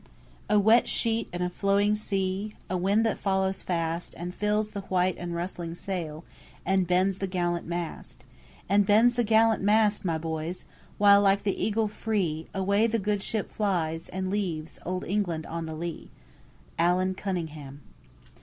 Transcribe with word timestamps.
"A 0.49 0.57
wet 0.59 0.87
sheet 0.89 1.29
and 1.31 1.43
a 1.43 1.49
flowing 1.51 1.93
sea, 1.93 2.55
A 2.71 2.75
wind 2.75 3.05
that 3.05 3.19
follows 3.19 3.61
fast 3.61 4.15
And 4.17 4.33
fills 4.33 4.71
the 4.71 4.81
white 4.81 5.15
and 5.19 5.35
rustling 5.35 5.75
sail, 5.75 6.23
And 6.65 6.87
bends 6.87 7.19
the 7.19 7.27
gallant 7.27 7.67
mast! 7.67 8.23
And 8.67 8.83
bends 8.87 9.13
the 9.13 9.23
gallant 9.23 9.61
mast, 9.61 10.03
my 10.03 10.17
boys, 10.17 10.65
While, 10.97 11.21
like 11.21 11.43
the 11.43 11.53
eagle 11.63 11.87
free, 11.87 12.47
Away 12.51 12.87
the 12.87 12.97
good 12.97 13.21
ship 13.21 13.51
flies, 13.51 14.09
and 14.09 14.31
leaves 14.31 14.79
Old 14.87 15.05
England 15.05 15.45
on 15.45 15.65
the 15.65 15.75
lee." 15.75 16.09
ALLAN 16.79 17.13
CUNNINGHAM. 17.13 17.81